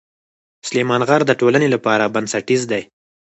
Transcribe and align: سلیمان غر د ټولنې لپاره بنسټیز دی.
سلیمان 0.67 1.01
غر 1.07 1.21
د 1.25 1.31
ټولنې 1.39 1.67
لپاره 1.75 2.11
بنسټیز 2.13 2.61
دی. 2.71 2.81